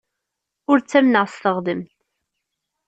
Ur 0.71 0.77
ttamneɣ 0.79 1.25
s 1.29 1.35
teɣdemt. 1.41 1.91